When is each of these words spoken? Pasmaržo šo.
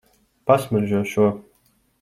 Pasmaržo 0.51 1.03
šo. 1.13 1.31